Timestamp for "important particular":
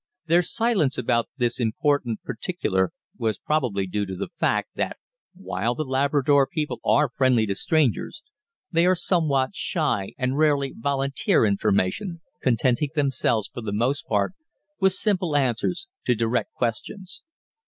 1.59-2.91